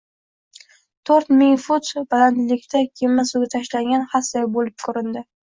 to‘rt 1.09 1.29
ming 1.41 1.53
fut 1.65 1.91
balandlikda 2.15 2.83
kema 3.03 3.27
suvga 3.33 3.51
tashlangan 3.59 4.09
xasday 4.17 4.51
bo‘lib 4.59 4.89
ko‘rindi. 4.89 5.25